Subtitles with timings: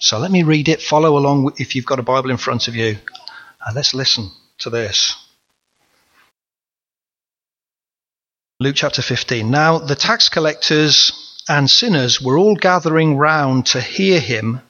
[0.00, 0.80] So let me read it.
[0.80, 2.96] Follow along if you've got a Bible in front of you.
[3.64, 5.14] And let's listen to this.
[8.58, 9.50] Luke chapter 15.
[9.50, 14.62] Now the tax collectors and sinners were all gathering round to hear him,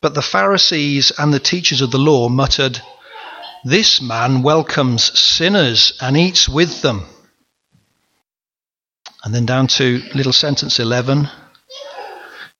[0.00, 2.80] but the Pharisees and the teachers of the law muttered,
[3.64, 7.06] This man welcomes sinners and eats with them.
[9.24, 11.28] And then down to little sentence 11.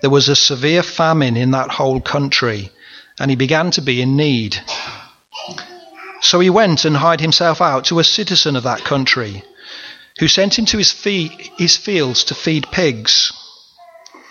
[0.00, 2.70] there was a severe famine in that whole country,
[3.18, 4.56] and he began to be in need.
[6.20, 9.42] So he went and hired himself out to a citizen of that country,
[10.18, 13.32] who sent him to his, fee- his fields to feed pigs.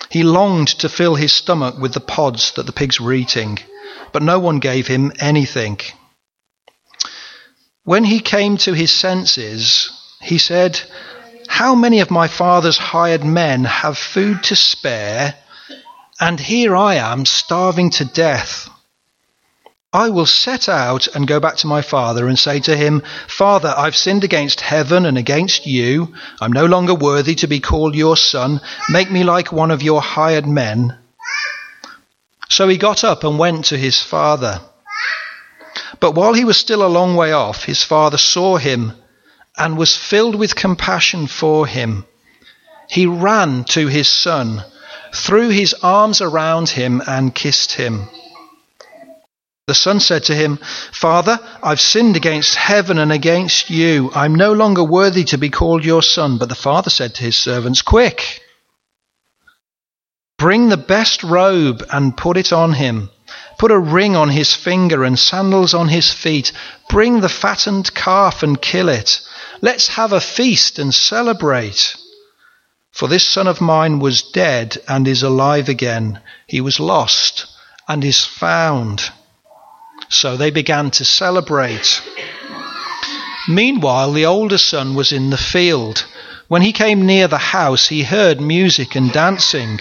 [0.10, 3.60] He longed to fill his stomach with the pods that the pigs were eating,
[4.12, 5.80] but no one gave him anything.
[7.84, 9.90] When he came to his senses,
[10.22, 10.80] he said,
[11.48, 15.36] How many of my father's hired men have food to spare,
[16.20, 18.70] and here I am starving to death?
[19.92, 23.74] I will set out and go back to my father and say to him, Father,
[23.76, 26.14] I've sinned against heaven and against you.
[26.40, 28.62] I'm no longer worthy to be called your son.
[28.92, 30.96] Make me like one of your hired men.
[32.50, 34.62] So he got up and went to his father.
[36.00, 38.94] But while he was still a long way off, his father saw him
[39.58, 42.06] and was filled with compassion for him.
[42.90, 44.64] He ran to his son,
[45.14, 48.10] threw his arms around him, and kissed him.
[49.70, 50.58] The son said to him,
[50.92, 54.10] Father, I've sinned against heaven and against you.
[54.16, 56.40] I'm no longer worthy to be called your son.
[56.40, 58.42] But the father said to his servants, Quick!
[60.40, 63.12] Bring the best robe and put it on him.
[63.60, 66.52] Put a ring on his finger and sandals on his feet.
[66.90, 69.22] Bring the fattened calf and kill it.
[69.62, 71.96] Let's have a feast and celebrate.
[72.92, 76.20] For this son of mine was dead and is alive again.
[76.48, 77.46] He was lost
[77.88, 79.12] and is found.
[80.10, 82.02] So they began to celebrate.
[83.48, 86.06] Meanwhile, the older son was in the field.
[86.48, 89.80] When he came near the house, he heard music and dancing.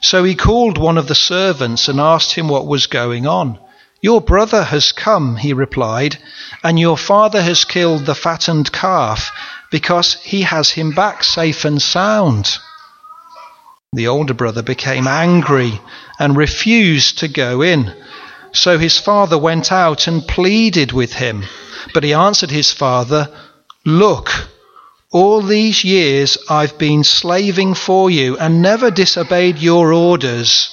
[0.00, 3.58] So he called one of the servants and asked him what was going on.
[4.00, 6.18] Your brother has come, he replied,
[6.62, 9.30] and your father has killed the fattened calf
[9.70, 12.58] because he has him back safe and sound.
[13.92, 15.80] The older brother became angry
[16.18, 17.92] and refused to go in.
[18.52, 21.44] So his father went out and pleaded with him.
[21.94, 23.28] But he answered his father,
[23.84, 24.30] Look,
[25.12, 30.70] all these years I've been slaving for you and never disobeyed your orders.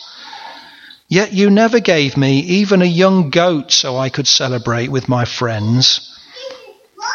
[1.08, 5.26] Yet you never gave me even a young goat so I could celebrate with my
[5.26, 6.10] friends.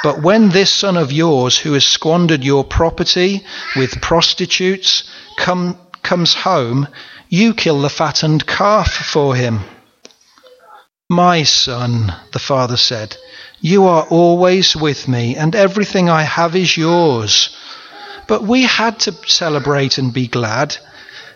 [0.03, 3.45] But when this son of yours, who has squandered your property
[3.77, 6.87] with prostitutes, come, comes home,
[7.29, 9.61] you kill the fattened calf for him.
[11.11, 13.17] My son, the father said,
[13.61, 17.57] you are always with me, and everything I have is yours.
[18.29, 20.77] But we had to celebrate and be glad,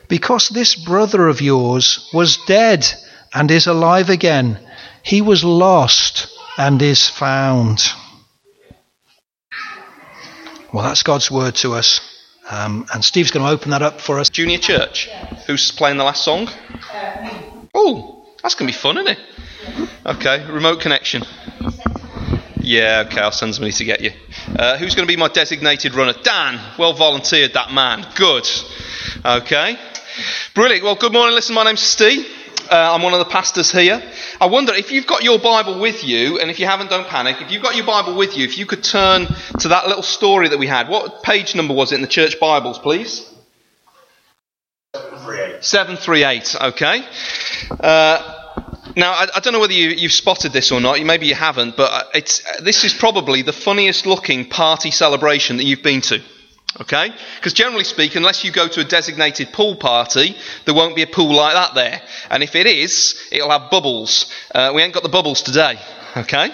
[0.08, 2.86] because this brother of yours was dead
[3.34, 4.58] and is alive again.
[5.02, 7.82] He was lost and is found.
[10.72, 12.00] Well, that's God's word to us.
[12.50, 14.30] Um, and Steve's going to open that up for us.
[14.30, 15.08] Junior Church.
[15.46, 16.48] Who's playing the last song?
[17.74, 19.88] Oh, that's going to be fun, isn't it?
[20.06, 21.24] Okay, remote connection.
[22.58, 24.12] Yeah, okay, I'll send somebody to get you.
[24.56, 26.14] Uh, who's going to be my designated runner?
[26.22, 26.58] Dan.
[26.78, 28.06] Well volunteered, that man.
[28.16, 28.48] Good.
[29.24, 29.76] Okay.
[30.54, 30.84] Brilliant.
[30.84, 31.34] Well, good morning.
[31.34, 32.26] Listen, my name's Steve.
[32.72, 34.02] Uh, I'm one of the pastors here.
[34.40, 37.36] I wonder if you've got your Bible with you, and if you haven't, don't panic.
[37.42, 39.26] If you've got your Bible with you, if you could turn
[39.58, 40.88] to that little story that we had.
[40.88, 43.30] What page number was it in the church Bibles, please?
[44.94, 45.62] 738.
[45.62, 47.04] 738, okay.
[47.78, 48.54] Uh,
[48.96, 50.98] now, I, I, don't know whether you, have spotted this or not.
[51.02, 55.58] Maybe you haven't, but uh, it's, uh, this is probably the funniest looking party celebration
[55.58, 56.22] that you've been to.
[56.80, 57.12] Okay?
[57.36, 61.06] Because generally speaking, unless you go to a designated pool party, there won't be a
[61.06, 62.00] pool like that there.
[62.30, 64.32] And if it is, it'll have bubbles.
[64.54, 65.78] Uh, we ain't got the bubbles today.
[66.16, 66.50] Okay?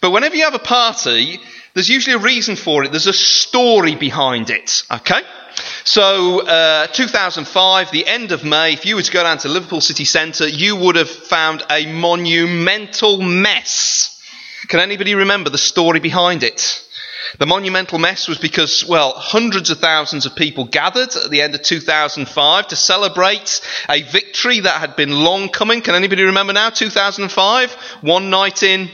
[0.00, 1.40] But whenever you have a party,
[1.74, 2.90] there's usually a reason for it.
[2.90, 4.82] There's a story behind it.
[4.90, 5.22] Okay?
[5.84, 9.80] So, uh, 2005, the end of May, if you were to go down to Liverpool
[9.80, 14.20] City Centre, you would have found a monumental mess.
[14.68, 16.85] Can anybody remember the story behind it?
[17.38, 21.54] The monumental mess was because, well, hundreds of thousands of people gathered at the end
[21.54, 25.82] of 2005 to celebrate a victory that had been long coming.
[25.82, 26.70] Can anybody remember now?
[26.70, 27.72] 2005?
[28.00, 28.88] One night in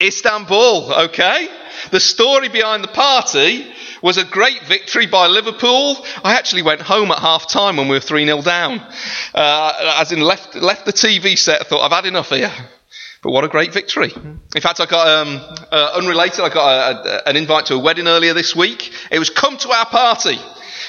[0.00, 1.48] Istanbul, okay?
[1.90, 3.66] The story behind the party
[4.02, 5.96] was a great victory by Liverpool.
[6.24, 8.80] I actually went home at half time when we were 3 0 down.
[9.34, 12.52] Uh, as in, left, left the TV set, thought, I've had enough here.
[13.22, 14.12] But what a great victory.
[14.12, 15.40] In fact, I got, um,
[15.70, 18.92] uh, unrelated, I got a, a, an invite to a wedding earlier this week.
[19.12, 20.38] It was come to our party.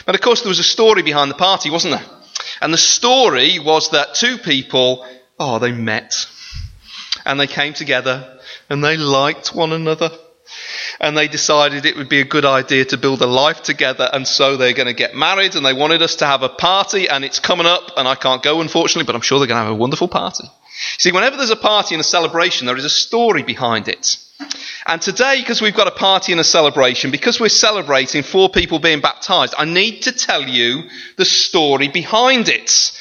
[0.06, 2.06] But of course, there was a story behind the party, wasn't there?
[2.60, 5.06] And the story was that two people,
[5.40, 6.28] oh, they met.
[7.24, 10.10] And they came together and they liked one another
[11.00, 14.28] and they decided it would be a good idea to build a life together, and
[14.28, 17.26] so they're going to get married, and they wanted us to have a party, and
[17.26, 19.74] it's coming up, and I can't go, unfortunately, but I'm sure they're going to have
[19.74, 20.46] a wonderful party.
[20.98, 24.18] See, whenever there's a party and a celebration, there is a story behind it.
[24.86, 28.80] And today, because we've got a party and a celebration, because we're celebrating four people
[28.80, 32.92] being baptized, I need to tell you the story behind it.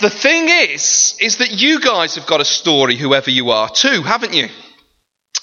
[0.00, 4.02] The thing is, is that you guys have got a story, whoever you are, too,
[4.02, 4.48] haven't you?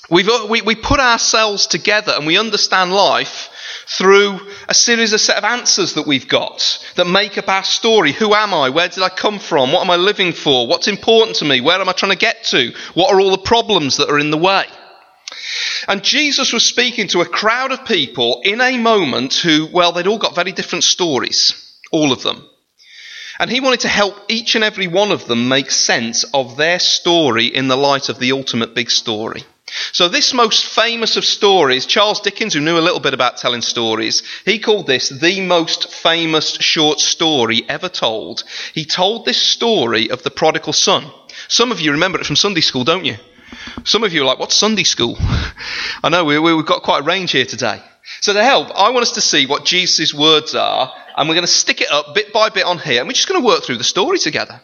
[0.09, 3.49] We've, uh, we, we put ourselves together and we understand life
[3.87, 8.11] through a series of set of answers that we've got that make up our story.
[8.11, 8.69] Who am I?
[8.69, 9.71] Where did I come from?
[9.71, 10.67] What am I living for?
[10.67, 11.61] What's important to me?
[11.61, 12.73] Where am I trying to get to?
[12.93, 14.65] What are all the problems that are in the way?
[15.87, 20.07] And Jesus was speaking to a crowd of people in a moment who, well, they'd
[20.07, 21.53] all got very different stories.
[21.91, 22.47] All of them.
[23.39, 26.79] And he wanted to help each and every one of them make sense of their
[26.79, 29.43] story in the light of the ultimate big story.
[29.91, 33.61] So, this most famous of stories, Charles Dickens, who knew a little bit about telling
[33.61, 38.43] stories, he called this the most famous short story ever told.
[38.73, 41.11] He told this story of the prodigal son.
[41.47, 43.17] Some of you remember it from Sunday school, don't you?
[43.83, 45.17] Some of you are like, what's Sunday school?
[46.03, 47.81] I know we, have got quite a range here today.
[48.21, 51.47] So, to help, I want us to see what Jesus' words are, and we're going
[51.47, 53.63] to stick it up bit by bit on here, and we're just going to work
[53.63, 54.61] through the story together.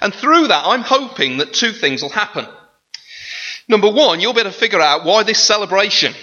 [0.00, 2.46] And through that, I'm hoping that two things will happen.
[3.68, 6.14] Number one, you'll be able to figure out why this celebration.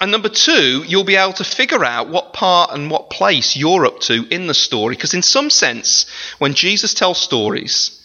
[0.00, 3.86] And number two, you'll be able to figure out what part and what place you're
[3.86, 4.96] up to in the story.
[4.96, 6.06] Because in some sense,
[6.38, 8.00] when Jesus tells stories,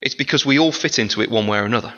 [0.00, 1.94] it's because we all fit into it one way or another.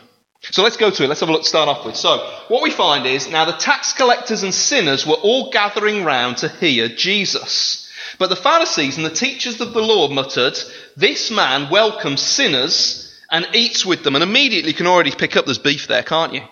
[0.50, 1.08] So let's go to it.
[1.08, 1.96] Let's have a look start off with.
[1.96, 2.18] So,
[2.48, 6.48] what we find is now the tax collectors and sinners were all gathering round to
[6.48, 7.90] hear Jesus.
[8.18, 10.58] But the Pharisees and the teachers of the law muttered,
[10.96, 13.03] This man welcomes sinners
[13.34, 14.14] and eats with them.
[14.14, 16.42] And immediately can already pick up there's beef there, can't you?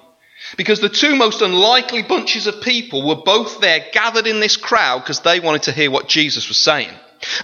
[0.57, 4.99] Because the two most unlikely bunches of people were both there gathered in this crowd
[4.99, 6.91] because they wanted to hear what Jesus was saying.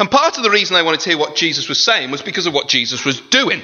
[0.00, 2.46] And part of the reason they wanted to hear what Jesus was saying was because
[2.46, 3.62] of what Jesus was doing.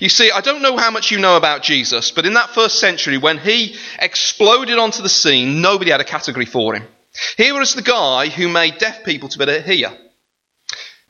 [0.00, 2.80] You see, I don't know how much you know about Jesus, but in that first
[2.80, 6.82] century, when he exploded onto the scene, nobody had a category for him.
[7.36, 9.96] Here was the guy who made deaf people to be able to hear,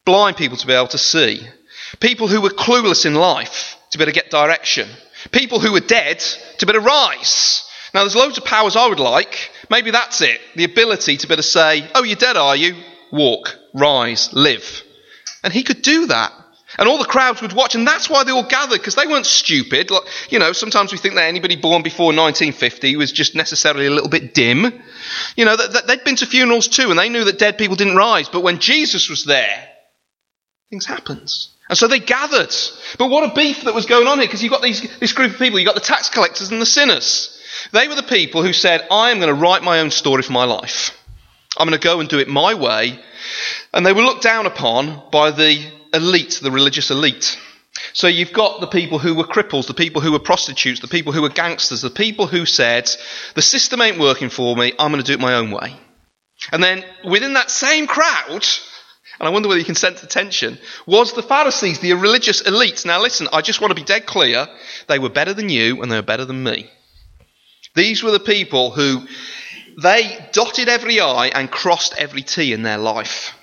[0.04, 1.48] blind people to be able to see,
[1.98, 4.88] people who were clueless in life to be able to get direction.
[5.30, 6.18] People who are dead
[6.58, 7.64] to be able to rise.
[7.94, 9.50] Now, there's loads of powers I would like.
[9.70, 10.40] Maybe that's it.
[10.56, 12.74] The ability to be able to say, Oh, you're dead, are you?
[13.12, 14.82] Walk, rise, live.
[15.44, 16.32] And he could do that.
[16.78, 19.26] And all the crowds would watch, and that's why they all gathered, because they weren't
[19.26, 19.90] stupid.
[19.90, 23.90] Like, you know, sometimes we think that anybody born before 1950 was just necessarily a
[23.90, 24.82] little bit dim.
[25.36, 28.30] You know, they'd been to funerals too, and they knew that dead people didn't rise.
[28.30, 29.68] But when Jesus was there,
[30.72, 31.30] things happened.
[31.68, 32.54] And so they gathered.
[32.98, 35.32] But what a beef that was going on here, because you've got these, this group
[35.32, 37.38] of people, you've got the tax collectors and the sinners.
[37.72, 40.32] They were the people who said, I am going to write my own story for
[40.32, 40.96] my life.
[41.58, 42.98] I'm going to go and do it my way.
[43.74, 45.62] And they were looked down upon by the
[45.92, 47.38] elite, the religious elite.
[47.92, 51.12] So you've got the people who were cripples, the people who were prostitutes, the people
[51.12, 52.90] who were gangsters, the people who said,
[53.34, 55.76] the system ain't working for me, I'm going to do it my own way.
[56.50, 58.46] And then within that same crowd,
[59.18, 62.84] and I wonder whether you can sense the tension, was the Pharisees, the religious elite.
[62.84, 64.46] Now listen, I just want to be dead clear.
[64.88, 66.70] They were better than you and they were better than me.
[67.74, 69.06] These were the people who
[69.80, 73.34] they dotted every I and crossed every T in their life.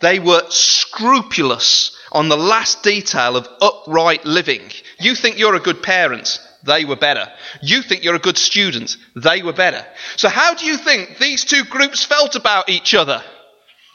[0.00, 4.62] They were scrupulous on the last detail of upright living.
[4.98, 7.28] You think you're a good parent, they were better.
[7.62, 9.84] You think you're a good student, they were better.
[10.16, 13.22] So how do you think these two groups felt about each other?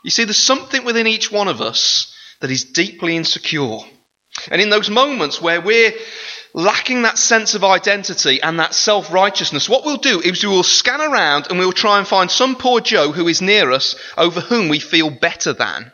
[0.05, 3.79] You see, there's something within each one of us that is deeply insecure.
[4.51, 5.93] And in those moments where we're
[6.53, 10.61] lacking that sense of identity and that self righteousness, what we'll do is we will
[10.61, 14.41] scan around and we'll try and find some poor Joe who is near us over
[14.41, 15.91] whom we feel better than.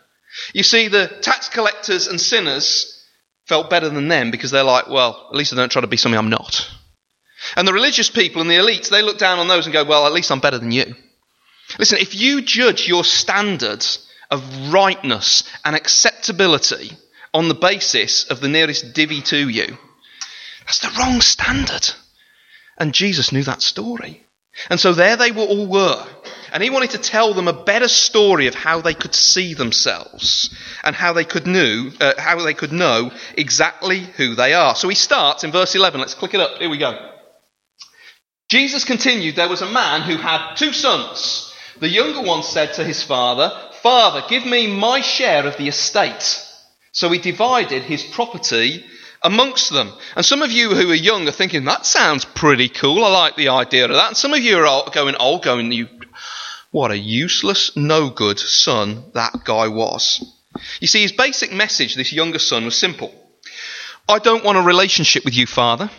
[0.53, 3.01] You see, the tax collectors and sinners
[3.45, 5.95] felt better than them because they're like, well, at least I don't try to be
[5.95, 6.69] something I'm not.
[7.55, 10.05] And the religious people and the elites, they look down on those and go, well,
[10.05, 10.95] at least I'm better than you.
[11.79, 16.91] Listen, if you judge your standards of rightness and acceptability
[17.33, 19.77] on the basis of the nearest divvy to you,
[20.61, 21.89] that's the wrong standard.
[22.77, 24.25] And Jesus knew that story.
[24.69, 26.05] And so there they were, all were.
[26.51, 30.53] And he wanted to tell them a better story of how they could see themselves
[30.83, 34.75] and how they could know, uh, how they could know exactly who they are.
[34.75, 36.01] So he starts in verse 11.
[36.01, 36.59] Let's click it up.
[36.59, 37.11] Here we go.
[38.49, 41.50] Jesus continued, There was a man who had two sons.
[41.81, 46.47] The younger one said to his father, Father, give me my share of the estate.
[46.91, 48.85] So he divided his property
[49.23, 49.91] amongst them.
[50.15, 53.03] And some of you who are young are thinking, that sounds pretty cool.
[53.03, 54.09] I like the idea of that.
[54.09, 55.87] And some of you are going old, going, you,
[56.69, 60.23] what a useless, no good son that guy was.
[60.79, 63.11] You see, his basic message, this younger son, was simple.
[64.07, 65.89] I don't want a relationship with you, father.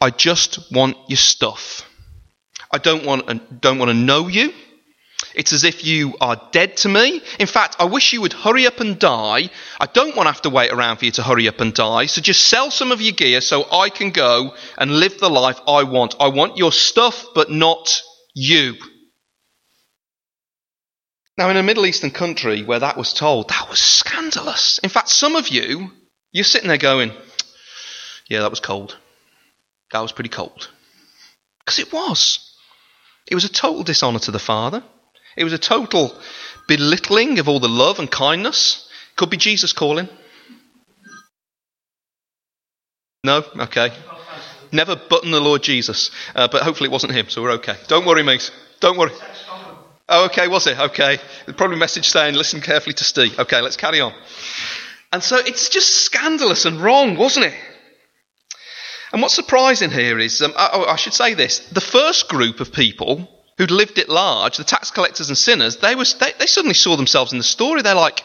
[0.00, 1.86] I just want your stuff.
[2.70, 4.54] I don't want, don't want to know you.
[5.34, 7.22] It's as if you are dead to me.
[7.38, 9.50] In fact, I wish you would hurry up and die.
[9.80, 12.06] I don't want to have to wait around for you to hurry up and die.
[12.06, 15.60] So just sell some of your gear so I can go and live the life
[15.66, 16.16] I want.
[16.20, 18.02] I want your stuff, but not
[18.34, 18.76] you.
[21.38, 24.78] Now, in a Middle Eastern country where that was told, that was scandalous.
[24.78, 25.90] In fact, some of you,
[26.30, 27.12] you're sitting there going,
[28.28, 28.96] yeah, that was cold.
[29.92, 30.68] That was pretty cold.
[31.60, 32.56] Because it was.
[33.26, 34.82] It was a total dishonour to the Father.
[35.36, 36.16] It was a total
[36.68, 38.88] belittling of all the love and kindness.
[39.16, 40.08] Could be Jesus calling.
[43.24, 43.44] No?
[43.56, 43.92] Okay.
[44.72, 46.10] Never button the Lord Jesus.
[46.34, 47.76] Uh, but hopefully it wasn't him, so we're okay.
[47.88, 48.50] Don't worry, mate.
[48.80, 49.12] Don't worry.
[50.08, 50.78] Oh, okay, was it?
[50.78, 51.18] Okay.
[51.56, 53.38] Probably message saying, listen carefully to Steve.
[53.38, 54.12] Okay, let's carry on.
[55.12, 57.54] And so it's just scandalous and wrong, wasn't it?
[59.12, 62.72] And what's surprising here is, um, oh, I should say this the first group of
[62.72, 63.28] people
[63.62, 66.96] who'd lived it large, the tax collectors and sinners, they, was, they, they suddenly saw
[66.96, 67.80] themselves in the story.
[67.80, 68.24] They're like,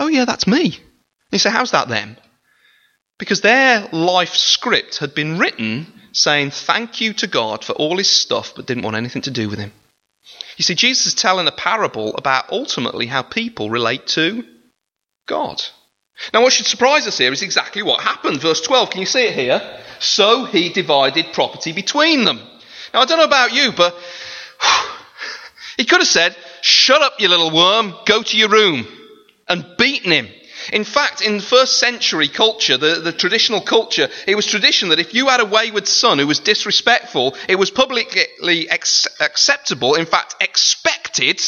[0.00, 0.64] oh, yeah, that's me.
[0.64, 0.74] And
[1.30, 2.16] you say, how's that then?
[3.16, 8.10] Because their life script had been written saying thank you to God for all his
[8.10, 9.70] stuff, but didn't want anything to do with him.
[10.56, 14.44] You see, Jesus is telling a parable about ultimately how people relate to
[15.26, 15.62] God.
[16.32, 18.40] Now, what should surprise us here is exactly what happened.
[18.40, 19.80] Verse 12, can you see it here?
[20.00, 22.40] So he divided property between them.
[22.92, 23.96] Now, I don't know about you, but
[25.76, 28.86] he could have said, Shut up, you little worm, go to your room,
[29.48, 30.28] and beaten him.
[30.72, 35.12] In fact, in first century culture, the, the traditional culture, it was tradition that if
[35.12, 40.36] you had a wayward son who was disrespectful, it was publicly ex- acceptable, in fact,
[40.40, 41.40] expected,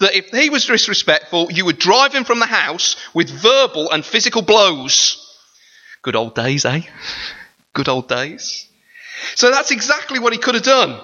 [0.00, 4.04] that if he was disrespectful, you would drive him from the house with verbal and
[4.04, 5.16] physical blows.
[6.02, 6.82] Good old days, eh?
[7.74, 8.66] Good old days.
[9.34, 10.98] So that's exactly what he could have done.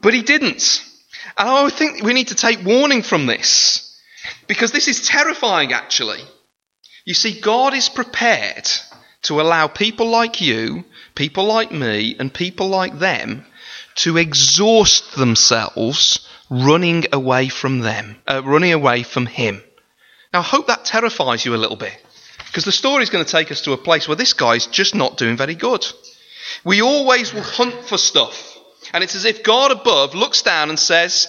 [0.00, 0.84] But he didn't.
[1.36, 3.84] And I think we need to take warning from this.
[4.46, 6.20] Because this is terrifying, actually.
[7.04, 8.68] You see, God is prepared
[9.22, 13.44] to allow people like you, people like me, and people like them
[13.96, 19.62] to exhaust themselves running away from them, uh, running away from Him.
[20.32, 21.96] Now, I hope that terrifies you a little bit.
[22.46, 24.94] Because the story is going to take us to a place where this guy's just
[24.94, 25.86] not doing very good.
[26.64, 28.57] We always will hunt for stuff.
[28.92, 31.28] And it's as if God above looks down and says,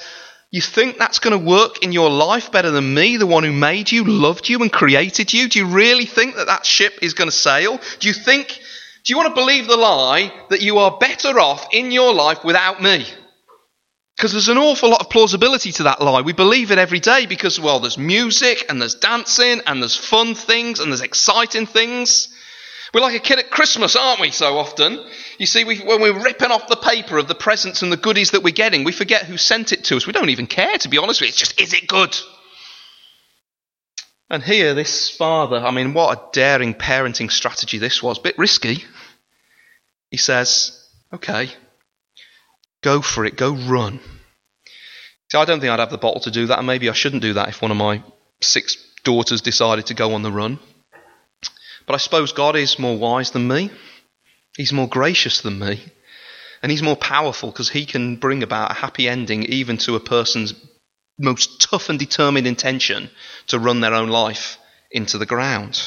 [0.52, 3.52] You think that's going to work in your life better than me, the one who
[3.52, 5.48] made you, loved you, and created you?
[5.50, 7.80] Do you really think that that ship is going to sail?
[8.00, 8.48] Do you think,
[9.04, 12.44] do you want to believe the lie that you are better off in your life
[12.44, 13.06] without me?
[14.20, 16.20] Because there's an awful lot of plausibility to that lie.
[16.20, 20.36] We believe it every day because, well, there's music and there's dancing and there's fun
[20.36, 22.28] things and there's exciting things.
[22.94, 25.00] We're like a kid at Christmas, aren't we, so often?
[25.38, 28.32] You see, we, when we're ripping off the paper of the presents and the goodies
[28.32, 30.08] that we're getting, we forget who sent it to us.
[30.08, 31.30] We don't even care, to be honest with you.
[31.30, 32.18] It's just, is it good?
[34.32, 38.20] And here, this father, I mean, what a daring parenting strategy this was.
[38.20, 38.84] Bit risky.
[40.12, 41.50] He says, okay,
[42.82, 44.00] go for it, go run.
[45.32, 47.22] See, I don't think I'd have the bottle to do that, and maybe I shouldn't
[47.22, 48.04] do that if one of my
[48.42, 50.60] six daughters decided to go on the run.
[51.90, 53.72] But I suppose God is more wise than me.
[54.56, 55.84] He's more gracious than me.
[56.62, 60.00] And he's more powerful because he can bring about a happy ending even to a
[60.00, 60.54] person's
[61.18, 63.10] most tough and determined intention
[63.48, 64.60] to run their own life
[64.92, 65.82] into the ground.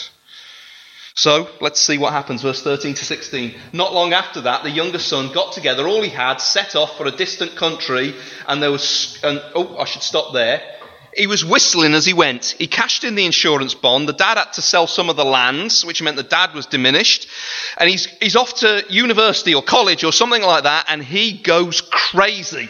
[1.15, 3.55] So let's see what happens, verse 13 to 16.
[3.73, 7.07] Not long after that, the younger son got together all he had, set off for
[7.07, 8.17] a distant country,
[8.49, 10.63] and there was, and, oh, I should stop there.
[11.15, 12.55] He was whistling as he went.
[12.59, 14.09] He cashed in the insurance bond.
[14.09, 17.29] The dad had to sell some of the lands, which meant the dad was diminished.
[17.77, 21.83] And he's, he's off to university or college or something like that, and he goes
[21.83, 22.69] crazy.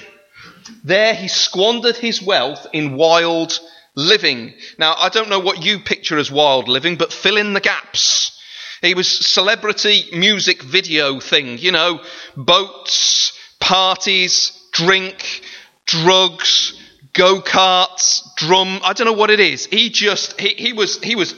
[0.84, 3.58] There he squandered his wealth in wild
[3.94, 4.54] living.
[4.78, 8.38] Now, I don't know what you picture as wild living, but fill in the gaps.
[8.80, 12.00] He was celebrity music video thing, you know,
[12.36, 15.42] boats, parties, drink,
[15.86, 16.74] drugs,
[17.14, 19.66] go-karts, drum, I don't know what it is.
[19.66, 21.34] He just he, he was he was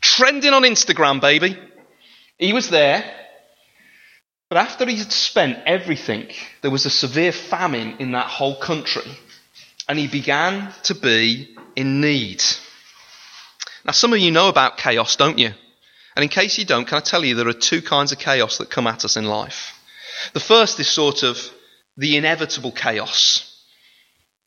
[0.00, 1.58] trending on Instagram, baby.
[2.38, 3.04] He was there.
[4.48, 6.28] But after he had spent everything,
[6.60, 9.10] there was a severe famine in that whole country.
[9.88, 12.42] And he began to be in need.
[13.84, 15.52] Now, some of you know about chaos, don't you?
[16.14, 18.58] And in case you don't, can I tell you there are two kinds of chaos
[18.58, 19.72] that come at us in life?
[20.34, 21.38] The first is sort of
[21.96, 23.51] the inevitable chaos.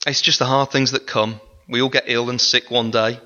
[0.06, 1.42] It's just the hard things that come.
[1.68, 3.20] We all get ill and sick one day.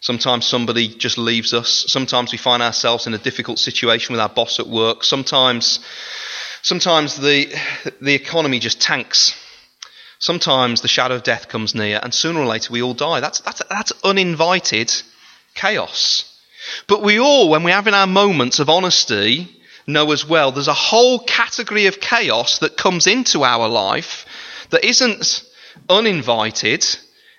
[0.00, 1.84] Sometimes somebody just leaves us.
[1.88, 5.02] Sometimes we find ourselves in a difficult situation with our boss at work.
[5.02, 5.80] Sometimes,
[6.62, 7.54] sometimes the,
[8.02, 9.34] the economy just tanks.
[10.18, 13.20] Sometimes the shadow of death comes near, and sooner or later we all die.
[13.20, 14.92] That's, that's, that's uninvited
[15.54, 16.26] chaos.
[16.86, 19.48] But we all, when we're having our moments of honesty,
[19.86, 24.26] know as well there's a whole category of chaos that comes into our life
[24.68, 25.42] that isn't
[25.88, 26.84] uninvited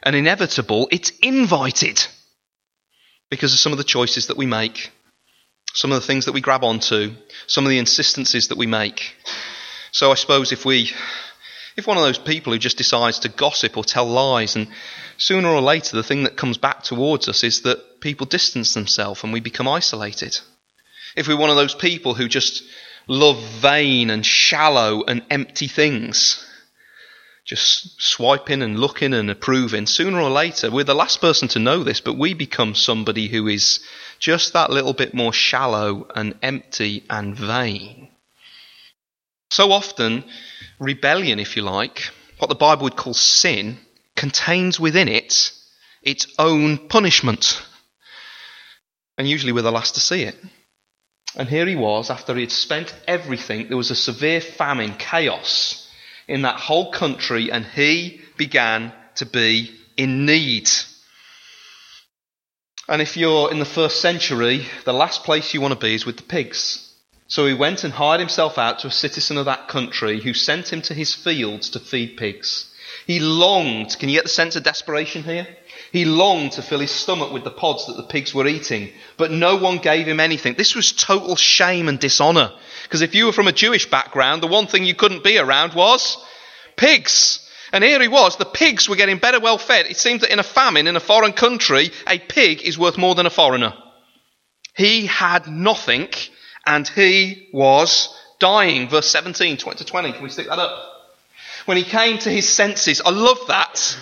[0.04, 2.06] and inevitable, it's invited
[3.30, 4.92] because of some of the choices that we make,
[5.74, 7.12] some of the things that we grab onto,
[7.48, 9.16] some of the insistences that we make.
[9.92, 10.92] So I suppose if we
[11.78, 14.68] if one of those people who just decides to gossip or tell lies, and
[15.18, 19.24] sooner or later the thing that comes back towards us is that people distance themselves
[19.24, 20.38] and we become isolated.
[21.16, 22.64] If we're one of those people who just
[23.08, 26.46] love vain and shallow and empty things,
[27.52, 31.84] just swiping and looking and approving, sooner or later, we're the last person to know
[31.84, 33.82] this, but we become somebody who is
[34.20, 38.08] just that little bit more shallow and empty and vain.
[39.50, 40.24] So often,
[40.80, 42.04] rebellion, if you like,
[42.40, 43.80] what the Bible would call sin,
[44.16, 45.52] contains within it
[46.02, 47.62] its own punishment.
[49.18, 50.38] And usually we're the last to see it.
[51.36, 55.81] And here he was, after he had spent everything, there was a severe famine, chaos
[56.32, 60.70] in that whole country, and he began to be in need.
[62.88, 66.06] And if you're in the first century, the last place you want to be is
[66.06, 66.88] with the pigs.
[67.28, 70.72] So he went and hired himself out to a citizen of that country who sent
[70.72, 72.74] him to his fields to feed pigs.
[73.08, 75.48] He longed, can you get the sense of desperation here?
[75.92, 79.32] He longed to fill his stomach with the pods that the pigs were eating, but
[79.32, 80.54] no one gave him anything.
[80.54, 82.52] This was total shame and dishonor.
[82.84, 85.74] Because if you were from a Jewish background, the one thing you couldn't be around
[85.74, 86.18] was
[86.78, 87.48] pigs.
[87.74, 89.86] And here he was, the pigs were getting better well fed.
[89.86, 93.16] It seems that in a famine in a foreign country, a pig is worth more
[93.16, 93.74] than a foreigner.
[94.76, 96.10] He had nothing
[96.66, 98.90] and he was dying.
[98.90, 100.14] Verse 17, 20 to 20.
[100.14, 100.92] Can we stick that up?
[101.66, 103.98] When he came to his senses, I love that.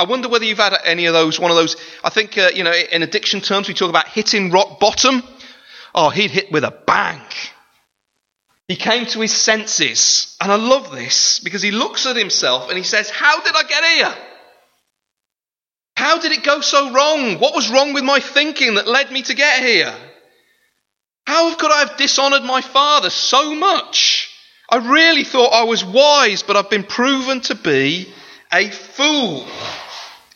[0.00, 2.64] I wonder whether you've had any of those, one of those, I think, uh, you
[2.64, 5.22] know, in addiction terms, we talk about hitting rock bottom.
[5.94, 7.20] Oh, he'd hit with a bang.
[8.66, 10.38] He came to his senses.
[10.40, 13.62] And I love this because he looks at himself and he says, How did I
[13.64, 14.14] get here?
[15.96, 17.38] How did it go so wrong?
[17.38, 19.94] What was wrong with my thinking that led me to get here?
[21.26, 24.30] How could I have dishonored my father so much?
[24.70, 28.10] I really thought I was wise, but I've been proven to be
[28.52, 29.46] a fool.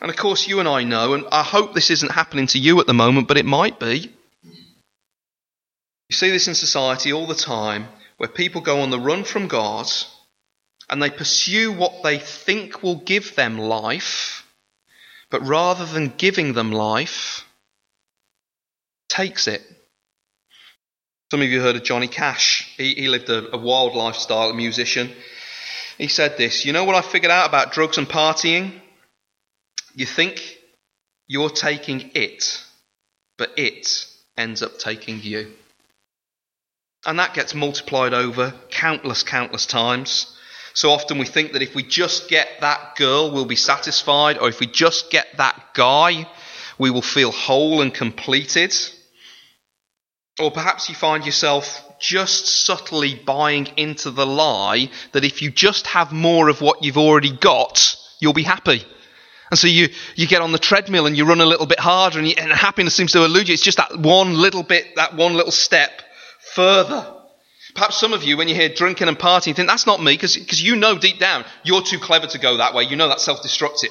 [0.04, 2.78] And of course, you and I know, and I hope this isn't happening to you
[2.78, 4.12] at the moment, but it might be.
[4.42, 7.88] You see this in society all the time,
[8.18, 9.90] where people go on the run from God
[10.90, 14.46] and they pursue what they think will give them life,
[15.30, 17.46] but rather than giving them life,
[19.08, 19.62] takes it
[21.30, 22.72] some of you heard of Johnny Cash.
[22.76, 25.10] He, he lived a, a wild lifestyle, a musician.
[25.96, 28.82] He said this You know what I figured out about drugs and partying?
[29.94, 30.58] You think
[31.28, 32.62] you're taking it,
[33.38, 35.52] but it ends up taking you.
[37.06, 40.36] And that gets multiplied over countless, countless times.
[40.72, 44.48] So often we think that if we just get that girl, we'll be satisfied, or
[44.48, 46.26] if we just get that guy,
[46.78, 48.74] we will feel whole and completed.
[50.40, 55.86] Or perhaps you find yourself just subtly buying into the lie that if you just
[55.86, 58.84] have more of what you've already got, you'll be happy.
[59.50, 62.18] And so you, you get on the treadmill and you run a little bit harder
[62.18, 63.54] and, you, and happiness seems to elude you.
[63.54, 65.90] It's just that one little bit, that one little step
[66.54, 67.14] further.
[67.74, 70.62] Perhaps some of you, when you hear drinking and partying, think that's not me because
[70.62, 72.84] you know deep down you're too clever to go that way.
[72.84, 73.90] You know that's self destructive.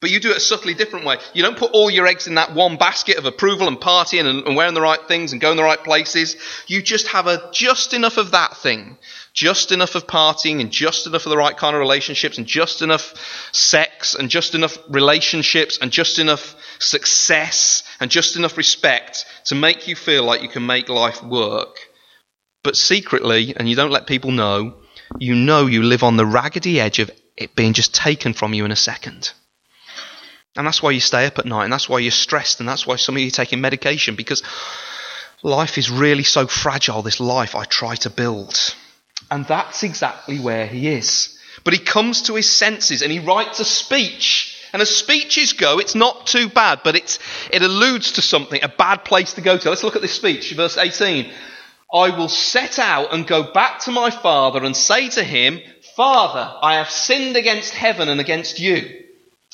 [0.00, 1.18] But you do it a subtly different way.
[1.32, 4.46] You don't put all your eggs in that one basket of approval and partying and,
[4.46, 6.36] and wearing the right things and going the right places.
[6.66, 8.98] You just have a just enough of that thing,
[9.32, 12.82] just enough of partying and just enough of the right kind of relationships and just
[12.82, 13.14] enough
[13.52, 19.88] sex and just enough relationships and just enough success and just enough respect to make
[19.88, 21.78] you feel like you can make life work
[22.64, 24.74] but secretly, and you don't let people know,
[25.20, 28.64] you know you live on the raggedy edge of it being just taken from you
[28.64, 29.32] in a second.
[30.56, 32.86] And that's why you stay up at night, and that's why you're stressed, and that's
[32.86, 34.42] why some of you are taking medication, because
[35.42, 38.74] life is really so fragile, this life I try to build.
[39.30, 41.38] And that's exactly where he is.
[41.64, 44.50] But he comes to his senses and he writes a speech.
[44.72, 47.18] And as speeches go, it's not too bad, but it's,
[47.52, 49.68] it alludes to something, a bad place to go to.
[49.70, 51.30] Let's look at this speech, verse 18.
[51.92, 55.60] I will set out and go back to my father and say to him,
[55.94, 59.03] Father, I have sinned against heaven and against you.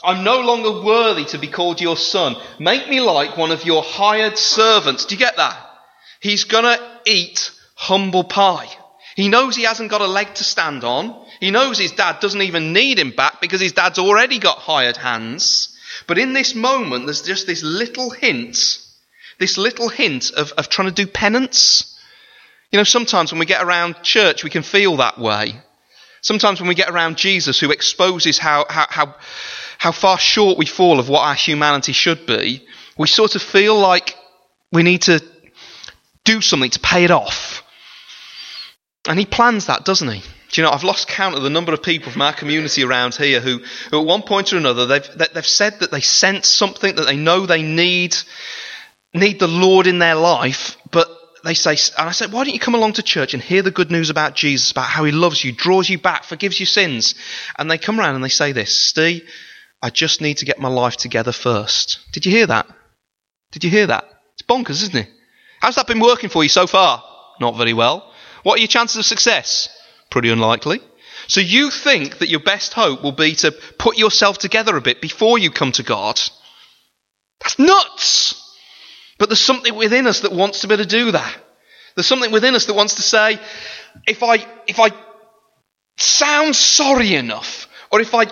[0.03, 2.37] I'm no longer worthy to be called your son.
[2.59, 5.05] Make me like one of your hired servants.
[5.05, 5.57] Do you get that?
[6.21, 8.69] He's gonna eat humble pie.
[9.17, 11.27] He knows he hasn't got a leg to stand on.
[11.41, 14.97] He knows his dad doesn't even need him back because his dad's already got hired
[14.97, 15.77] hands.
[16.07, 18.79] But in this moment, there's just this little hint,
[19.39, 21.99] this little hint of, of trying to do penance.
[22.71, 25.61] You know, sometimes when we get around church, we can feel that way.
[26.23, 29.15] Sometimes when we get around Jesus, who exposes how, how, how,
[29.81, 32.63] how far short we fall of what our humanity should be,
[32.99, 34.15] we sort of feel like
[34.71, 35.25] we need to
[36.23, 37.63] do something to pay it off.
[39.09, 40.21] And he plans that, doesn't he?
[40.21, 43.15] Do you know, I've lost count of the number of people from our community around
[43.15, 46.97] here who, who at one point or another, they've, they've said that they sense something
[46.97, 48.15] that they know they need,
[49.15, 51.09] need the Lord in their life, but
[51.43, 53.71] they say, and I said, why don't you come along to church and hear the
[53.71, 57.15] good news about Jesus, about how he loves you, draws you back, forgives you sins?
[57.57, 59.27] And they come around and they say this, Steve,
[59.83, 62.01] I just need to get my life together first.
[62.13, 62.67] Did you hear that?
[63.53, 64.05] Did you hear that?
[64.35, 65.09] It's bonkers, isn't it?
[65.61, 67.03] How's that been working for you so far?
[67.41, 68.13] Not very well.
[68.43, 69.69] What are your chances of success?
[70.11, 70.81] Pretty unlikely.
[71.29, 75.01] So you think that your best hope will be to put yourself together a bit
[75.01, 76.21] before you come to God?
[77.41, 78.37] That's nuts!
[79.19, 81.37] But there's something within us that wants to be able to do that.
[81.95, 83.39] There's something within us that wants to say,
[84.07, 84.91] if I, if I
[85.97, 88.27] sound sorry enough, or if I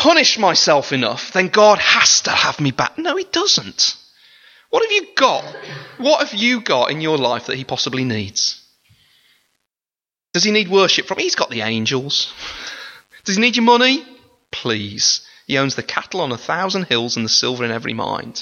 [0.00, 2.96] punish myself enough, then God has to have me back.
[2.96, 3.96] No, He doesn't.
[4.70, 5.44] What have you got?
[5.98, 8.62] What have you got in your life that He possibly needs?
[10.32, 11.18] Does He need worship from?
[11.18, 12.32] He's got the angels.
[13.24, 14.06] Does He need your money?
[14.50, 15.20] Please.
[15.46, 18.34] He owns the cattle on a thousand hills and the silver in every mine.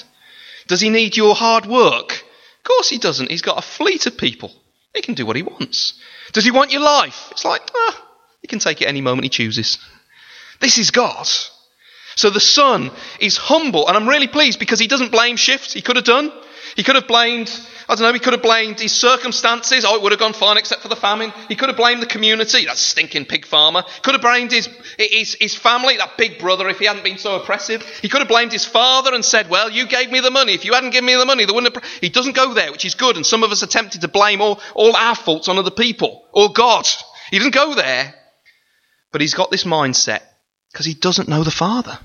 [0.67, 2.11] Does he need your hard work?
[2.11, 3.31] Of course he doesn't.
[3.31, 4.53] He's got a fleet of people.
[4.93, 5.95] He can do what he wants.
[6.31, 7.29] Does he want your life?
[7.31, 8.07] It's like, ah,
[8.41, 9.79] he can take it any moment he chooses.
[10.59, 11.27] This is God.
[12.15, 15.73] So the son is humble, and I'm really pleased because he doesn't blame shift.
[15.73, 16.31] He could have done.
[16.75, 17.49] He could have blamed
[17.89, 19.83] I don't know, he could have blamed his circumstances.
[19.83, 21.33] Oh, it would have gone fine except for the famine.
[21.47, 23.83] He could have blamed the community, that stinking pig farmer.
[24.03, 24.69] Could have blamed his,
[24.99, 27.81] his, his family, that big brother, if he hadn't been so oppressive.
[28.03, 30.53] He could have blamed his father and said, well, you gave me the money.
[30.53, 31.83] If you hadn't given me the money, they wouldn't have.
[31.99, 33.15] He doesn't go there, which is good.
[33.15, 36.27] And some of us are tempted to blame all, all our faults on other people
[36.31, 36.87] or God.
[37.31, 38.13] He doesn't go there.
[39.11, 40.21] But he's got this mindset
[40.71, 41.99] because he doesn't know the Father.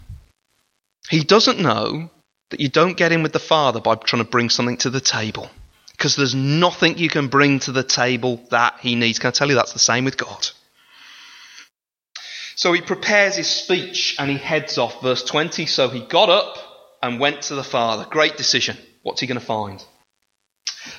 [1.09, 2.11] He doesn't know
[2.51, 5.01] that you don't get in with the Father by trying to bring something to the
[5.01, 5.51] table
[5.93, 9.19] because there's nothing you can bring to the table that he needs.
[9.19, 10.49] Can I tell you that's the same with God?
[12.57, 15.03] So he prepares his speech and he heads off.
[15.03, 16.57] Verse 20 So he got up
[17.03, 18.07] and went to the Father.
[18.09, 18.77] Great decision.
[19.03, 19.85] What's he going to find?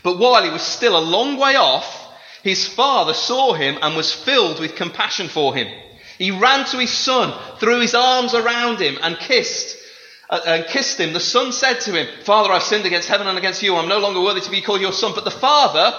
[0.03, 2.05] But while he was still a long way off,
[2.43, 5.67] his father saw him and was filled with compassion for him.
[6.17, 9.77] He ran to his son, threw his arms around him, and kissed
[10.29, 13.37] uh, and kissed him, the son said to him, Father, I've sinned against heaven and
[13.37, 13.75] against you.
[13.75, 15.11] I'm no longer worthy to be called your son.
[15.13, 15.93] But the father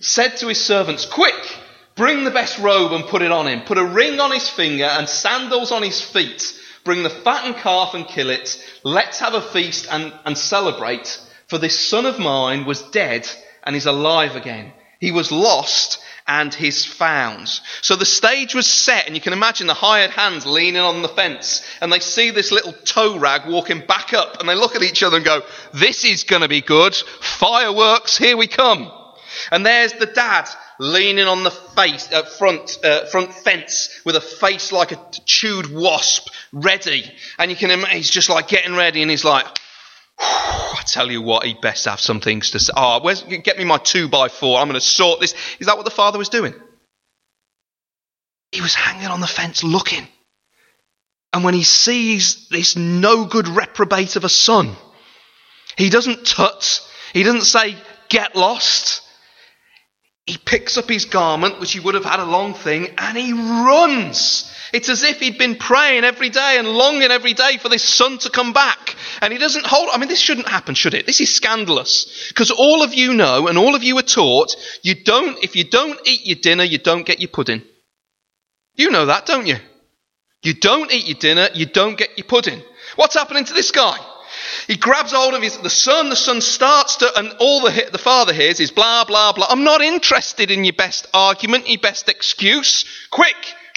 [0.00, 1.58] said to his servants, Quick,
[1.96, 3.62] bring the best robe and put it on him.
[3.62, 6.54] Put a ring on his finger and sandals on his feet.
[6.84, 8.62] Bring the fattened calf and kill it.
[8.84, 11.20] Let's have a feast and, and celebrate.
[11.48, 13.26] For this son of mine was dead
[13.64, 14.72] and is alive again.
[14.98, 17.48] He was lost and his found.
[17.82, 21.08] So the stage was set, and you can imagine the hired hands leaning on the
[21.08, 24.82] fence, and they see this little tow rag walking back up, and they look at
[24.82, 26.94] each other and go, This is going to be good.
[26.94, 28.90] Fireworks, here we come.
[29.50, 34.20] And there's the dad leaning on the face, uh, front, uh, front fence with a
[34.20, 37.10] face like a chewed wasp, ready.
[37.38, 39.46] And you can imagine he's just like getting ready and he's like,
[40.22, 42.72] I tell you what, he'd best have some things to say.
[42.76, 44.58] Oh, where's, get me my two by four.
[44.58, 45.34] I'm going to sort this.
[45.58, 46.54] Is that what the father was doing?
[48.52, 50.06] He was hanging on the fence looking.
[51.32, 54.74] And when he sees this no good reprobate of a son,
[55.76, 56.86] he doesn't tut.
[57.12, 57.76] He doesn't say,
[58.08, 59.02] get lost.
[60.26, 63.32] He picks up his garment, which he would have had a long thing, and he
[63.32, 64.52] runs.
[64.72, 68.18] It's as if he'd been praying every day and longing every day for this son
[68.18, 68.94] to come back.
[69.20, 71.06] And he doesn't hold, I mean, this shouldn't happen, should it?
[71.06, 72.28] This is scandalous.
[72.28, 75.64] Because all of you know, and all of you are taught, you don't, if you
[75.64, 77.62] don't eat your dinner, you don't get your pudding.
[78.76, 79.56] You know that, don't you?
[80.42, 82.62] You don't eat your dinner, you don't get your pudding.
[82.96, 83.98] What's happening to this guy?
[84.66, 87.98] He grabs hold of his, the son, the son starts to, and all the, the
[87.98, 89.46] father hears is blah, blah, blah.
[89.48, 92.84] I'm not interested in your best argument, your best excuse.
[93.10, 93.36] Quick,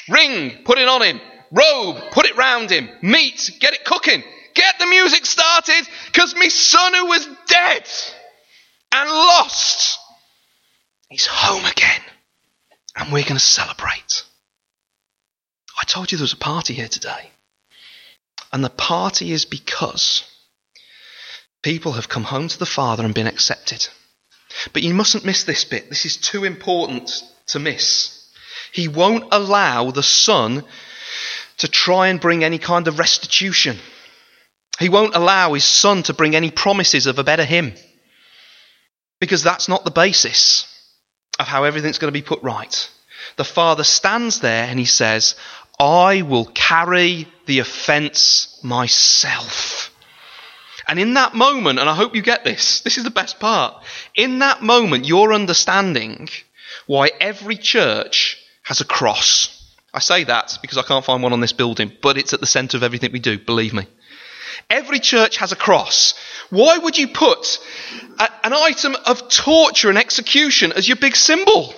[0.10, 1.20] ring, put it on him.
[1.52, 2.90] Robe, put it round him.
[3.02, 4.24] Meat, get it cooking.
[4.54, 7.90] Get the music started, because my son who was dead
[8.92, 10.00] and lost,
[11.10, 12.02] he's home again.
[12.96, 14.24] And we're going to celebrate.
[15.82, 17.32] I told you there was a party here today.
[18.52, 20.24] And the party is because
[21.64, 23.88] people have come home to the Father and been accepted.
[24.72, 25.90] But you mustn't miss this bit.
[25.90, 28.20] This is too important to miss.
[28.72, 30.64] He won't allow the Son
[31.58, 33.78] to try and bring any kind of restitution.
[34.80, 37.74] He won't allow his Son to bring any promises of a better Him.
[39.20, 40.68] Because that's not the basis
[41.40, 42.90] of how everything's going to be put right.
[43.38, 45.36] The Father stands there and he says,
[45.80, 49.93] I will carry the offense myself.
[50.88, 53.84] And in that moment, and I hope you get this, this is the best part.
[54.16, 56.30] In that moment, you're understanding
[56.88, 59.50] why every church has a cross.
[59.94, 62.46] I say that because I can't find one on this building, but it's at the
[62.46, 63.88] centre of everything we do, believe me.
[64.70, 66.14] Every church has a cross.
[66.50, 67.60] Why would you put
[68.20, 71.74] a, an item of torture and execution as your big symbol?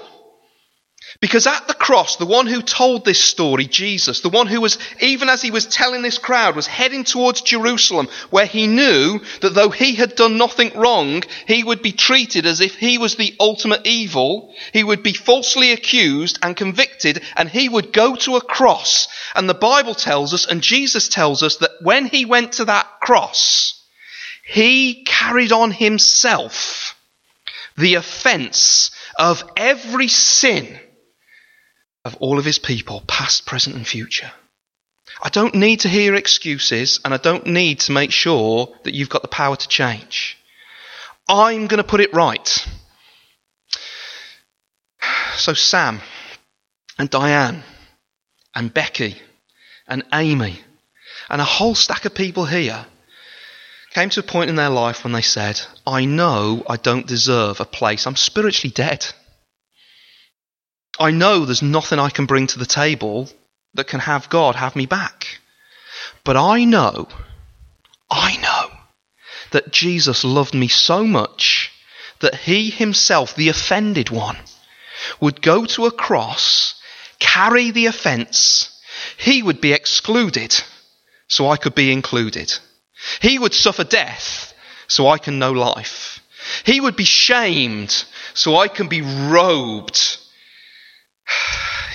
[1.21, 4.78] Because at the cross, the one who told this story, Jesus, the one who was,
[4.99, 9.54] even as he was telling this crowd, was heading towards Jerusalem, where he knew that
[9.54, 13.34] though he had done nothing wrong, he would be treated as if he was the
[13.39, 14.54] ultimate evil.
[14.73, 19.08] He would be falsely accused and convicted, and he would go to a cross.
[19.36, 22.99] And the Bible tells us, and Jesus tells us, that when he went to that
[22.99, 23.82] cross,
[24.45, 26.99] he carried on himself
[27.78, 30.80] the offense of every sin
[32.06, 34.32] of all of his people, past, present, and future.
[35.22, 39.10] I don't need to hear excuses, and I don't need to make sure that you've
[39.10, 40.38] got the power to change.
[41.28, 42.68] I'm going to put it right.
[45.36, 46.00] So, Sam,
[46.98, 47.63] and Diane,
[48.54, 49.18] and Becky,
[49.88, 50.60] and Amy,
[51.30, 52.86] and a whole stack of people here
[53.91, 57.60] came to a point in their life when they said, I know I don't deserve
[57.60, 58.06] a place.
[58.06, 59.06] I'm spiritually dead.
[60.99, 63.29] I know there's nothing I can bring to the table
[63.73, 65.39] that can have God have me back.
[66.23, 67.08] But I know,
[68.10, 68.71] I know
[69.51, 71.71] that Jesus loved me so much
[72.19, 74.38] that he himself, the offended one,
[75.19, 76.75] would go to a cross,
[77.19, 78.69] carry the offence,
[79.17, 80.55] he would be excluded
[81.27, 82.53] so I could be included.
[83.21, 84.53] He would suffer death
[84.88, 86.21] so I can know life.
[86.63, 90.17] He would be shamed so I can be robed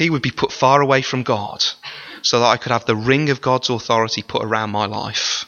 [0.01, 1.63] he would be put far away from God
[2.23, 5.45] so that I could have the ring of God's authority put around my life.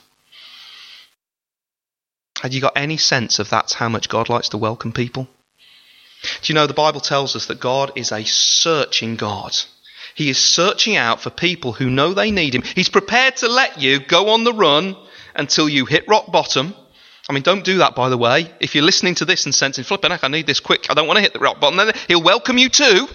[2.42, 5.26] Had you got any sense of that's how much God likes to welcome people?
[6.42, 9.56] Do you know the Bible tells us that God is a searching God?
[10.14, 12.62] He is searching out for people who know they need Him.
[12.62, 14.96] He's prepared to let you go on the run
[15.34, 16.74] until you hit rock bottom.
[17.26, 18.52] I mean, don't do that, by the way.
[18.60, 20.88] If you're listening to this and sensing, flipping heck, I need this quick.
[20.90, 21.78] I don't want to hit the rock bottom.
[21.78, 23.08] Then He'll welcome you too.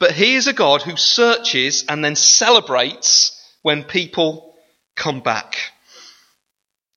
[0.00, 4.56] But he is a God who searches and then celebrates when people
[4.96, 5.56] come back.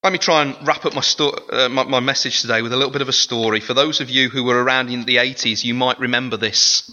[0.04, 2.78] Let me try and wrap up my, sto- uh, my, my, message today with a
[2.78, 3.60] little bit of a story.
[3.60, 6.90] For those of you who were around in the 80s, you might remember this.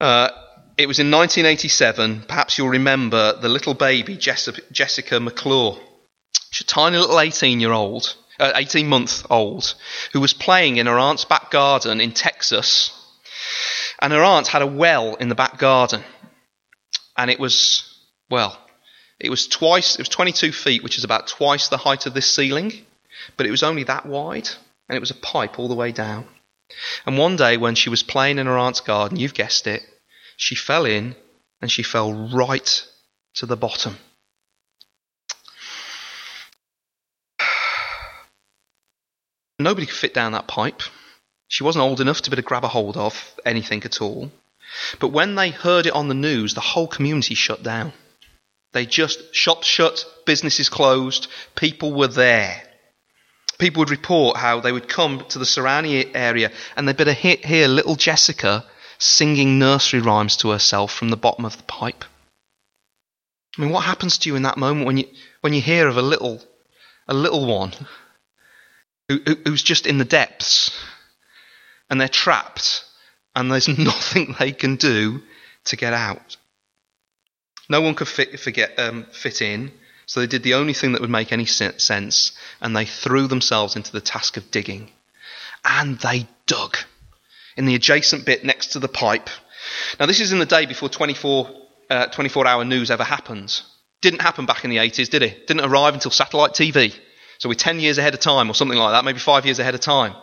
[0.00, 0.28] Uh,
[0.76, 2.24] it was in 1987.
[2.28, 5.78] Perhaps you'll remember the little baby, Jessica, Jessica McClure.
[6.50, 9.74] She's a tiny little 18 year old, uh, 18 month old,
[10.12, 12.98] who was playing in her aunt's back garden in Texas
[14.02, 16.02] and her aunt had a well in the back garden.
[17.16, 17.84] And it was,
[18.28, 18.58] well,
[19.20, 22.28] it was twice, it was 22 feet, which is about twice the height of this
[22.28, 22.72] ceiling,
[23.36, 24.48] but it was only that wide,
[24.88, 26.26] and it was a pipe all the way down.
[27.06, 29.84] And one day, when she was playing in her aunt's garden, you've guessed it,
[30.36, 31.14] she fell in
[31.60, 32.84] and she fell right
[33.34, 33.98] to the bottom.
[39.60, 40.82] Nobody could fit down that pipe.
[41.52, 44.32] She wasn't old enough to be able to grab a hold of anything at all.
[44.98, 47.92] But when they heard it on the news, the whole community shut down.
[48.72, 52.62] They just, shops shut, businesses closed, people were there.
[53.58, 57.68] People would report how they would come to the surrounding area and they'd better hear
[57.68, 58.64] little Jessica
[58.96, 62.06] singing nursery rhymes to herself from the bottom of the pipe.
[63.58, 65.04] I mean, what happens to you in that moment when you,
[65.42, 66.42] when you hear of a little,
[67.06, 67.74] a little one
[69.10, 70.70] who, who's just in the depths
[71.92, 72.86] and they're trapped
[73.36, 75.20] and there's nothing they can do
[75.66, 76.38] to get out?
[77.68, 79.70] No one could fit, forget, um, fit in,
[80.06, 83.76] so they did the only thing that would make any sense, and they threw themselves
[83.76, 84.90] into the task of digging.
[85.64, 86.78] And they dug
[87.56, 89.28] in the adjacent bit next to the pipe.
[90.00, 91.50] Now, this is in the day before 24,
[91.90, 93.60] uh, 24 hour news ever happened.
[94.00, 95.46] Didn't happen back in the 80s, did it?
[95.46, 96.98] Didn't arrive until satellite TV.
[97.38, 99.74] So we're 10 years ahead of time or something like that, maybe five years ahead
[99.74, 100.14] of time.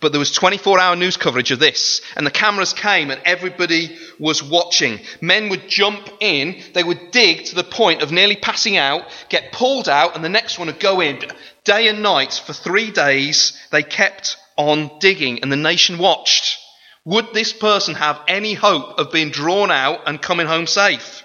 [0.00, 3.96] But there was 24 hour news coverage of this, and the cameras came and everybody
[4.18, 5.00] was watching.
[5.20, 9.52] Men would jump in, they would dig to the point of nearly passing out, get
[9.52, 11.18] pulled out, and the next one would go in.
[11.64, 16.58] Day and night for three days, they kept on digging, and the nation watched.
[17.04, 21.22] Would this person have any hope of being drawn out and coming home safe?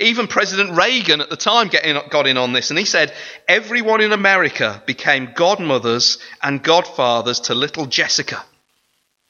[0.00, 3.12] Even President Reagan at the time got in on this, and he said
[3.48, 8.44] everyone in America became godmothers and godfathers to little Jessica.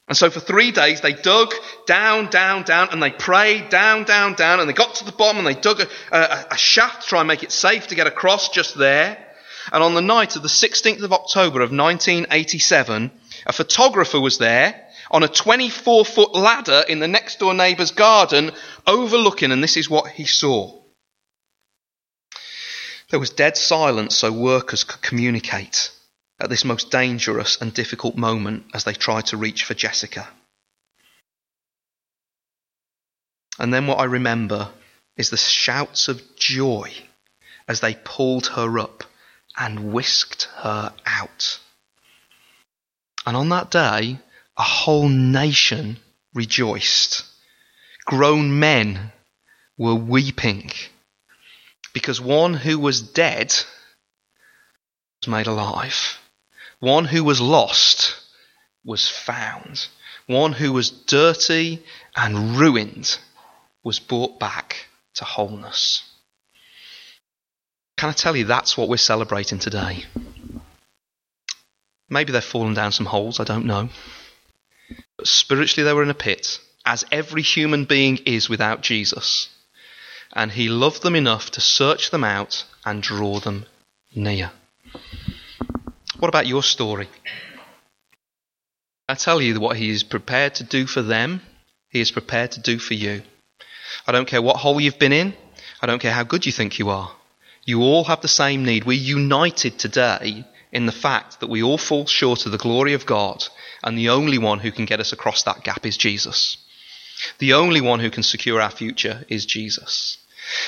[0.07, 1.53] And so for three days they dug
[1.87, 5.39] down, down, down, and they prayed down, down, down, and they got to the bottom
[5.39, 8.05] and they dug a, a, a shaft to try and make it safe to get
[8.05, 9.17] across just there.
[9.71, 13.11] And on the night of the 16th of October of 1987,
[13.47, 14.84] a photographer was there
[15.15, 18.51] on a 24 foot ladder in the next door neighbour's garden,
[18.85, 20.77] overlooking, and this is what he saw.
[23.09, 25.89] There was dead silence so workers could communicate
[26.37, 30.27] at this most dangerous and difficult moment as they tried to reach for Jessica.
[33.57, 34.67] And then what I remember
[35.15, 36.91] is the shouts of joy
[37.69, 39.05] as they pulled her up
[39.57, 41.59] and whisked her out.
[43.25, 44.19] And on that day,
[44.57, 45.97] a whole nation
[46.33, 47.23] rejoiced.
[48.05, 49.11] Grown men
[49.77, 50.71] were weeping
[51.93, 53.47] because one who was dead
[55.21, 56.19] was made alive.
[56.79, 58.15] One who was lost
[58.83, 59.87] was found.
[60.27, 61.83] One who was dirty
[62.15, 63.17] and ruined
[63.83, 66.03] was brought back to wholeness.
[67.97, 70.03] Can I tell you that's what we're celebrating today?
[72.09, 73.89] Maybe they've fallen down some holes, I don't know.
[75.17, 79.49] But spiritually, they were in a pit, as every human being is without Jesus.
[80.33, 83.65] And he loved them enough to search them out and draw them
[84.13, 84.51] near.
[86.19, 87.09] What about your story?
[89.07, 91.41] I tell you what he is prepared to do for them,
[91.89, 93.21] he is prepared to do for you.
[94.07, 95.33] I don't care what hole you've been in,
[95.81, 97.11] I don't care how good you think you are.
[97.63, 98.83] You all have the same need.
[98.83, 103.05] We're united today in the fact that we all fall short of the glory of
[103.05, 103.47] God
[103.81, 106.57] and the only one who can get us across that gap is Jesus.
[107.39, 110.17] The only one who can secure our future is Jesus.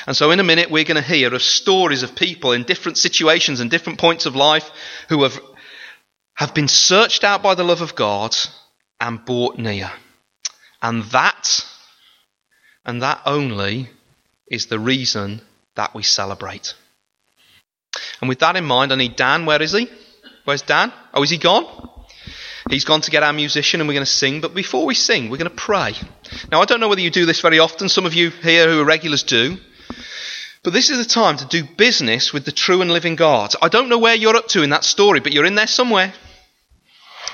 [0.08, 2.98] And so, in a minute, we're going to hear of stories of people in different
[2.98, 4.72] situations and different points of life
[5.10, 5.38] who have,
[6.36, 8.34] have been searched out by the love of God
[9.02, 9.92] and brought near.
[10.82, 11.66] And that,
[12.86, 13.90] and that only,
[14.48, 15.42] is the reason
[15.76, 16.76] that we celebrate.
[18.22, 19.46] And with that in mind, I need Dan.
[19.46, 19.90] Where is he?
[20.46, 20.94] Where's Dan?
[21.14, 21.66] Oh, is he gone?
[22.70, 24.42] He's gone to get our musician and we're going to sing.
[24.42, 25.94] But before we sing, we're going to pray.
[26.52, 27.90] Now, I don't know whether you do this very often.
[27.90, 29.58] Some of you here who are regulars do.
[30.64, 33.54] But this is the time to do business with the true and living God.
[33.62, 36.14] I don't know where you're up to in that story, but you're in there somewhere.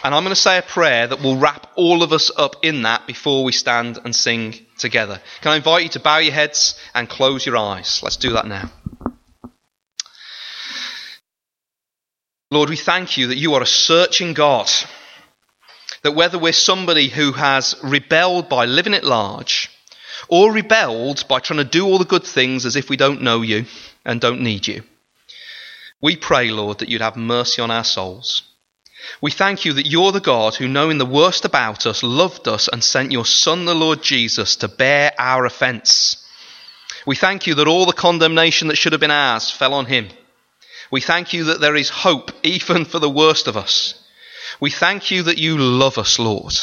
[0.03, 2.81] And I'm going to say a prayer that will wrap all of us up in
[2.81, 5.21] that before we stand and sing together.
[5.41, 8.01] Can I invite you to bow your heads and close your eyes?
[8.03, 8.69] Let's do that now.
[12.53, 14.69] Lord, we thank you that you are a searching God
[16.03, 19.71] that whether we're somebody who has rebelled by living at large
[20.27, 23.41] or rebelled by trying to do all the good things as if we don't know
[23.41, 23.65] you
[24.05, 24.83] and don't need you,
[26.01, 28.43] we pray, Lord, that you'd have mercy on our souls.
[29.21, 32.67] We thank you that you're the God who, knowing the worst about us, loved us
[32.67, 36.23] and sent your Son, the Lord Jesus, to bear our offence.
[37.07, 40.09] We thank you that all the condemnation that should have been ours fell on him.
[40.91, 43.95] We thank you that there is hope even for the worst of us.
[44.59, 46.55] We thank you that you love us, Lord.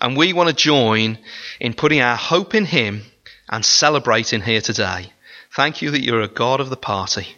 [0.00, 1.18] And we want to join
[1.60, 3.02] in putting our hope in Him
[3.48, 5.12] and celebrating here today.
[5.54, 7.36] Thank you that you're a God of the party.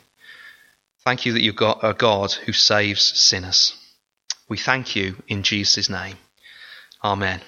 [1.04, 3.74] Thank you that you're a God who saves sinners.
[4.48, 6.16] We thank you in Jesus' name.
[7.04, 7.40] Amen.